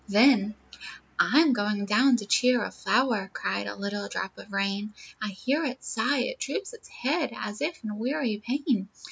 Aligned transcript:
"Then, 0.09 0.55
'I'm 1.19 1.53
going 1.53 1.85
down 1.85 2.15
to 2.15 2.25
cheer 2.25 2.63
a 2.65 2.71
flower,' 2.71 3.29
Cried 3.33 3.67
a 3.67 3.75
little 3.75 4.07
drop 4.07 4.35
of 4.39 4.51
rain; 4.51 4.95
'I 5.21 5.27
hear 5.29 5.63
it 5.63 5.83
sigh. 5.83 6.21
It 6.21 6.39
droops 6.39 6.73
its 6.73 6.87
head 6.87 7.31
As 7.37 7.61
if 7.61 7.83
in 7.83 7.99
weary 7.99 8.41
pain.' 8.43 8.89